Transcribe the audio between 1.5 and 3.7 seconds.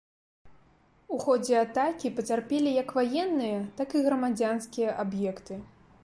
атакі пацярпелі як ваенныя,